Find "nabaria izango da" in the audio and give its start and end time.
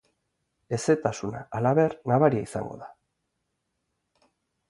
2.11-2.89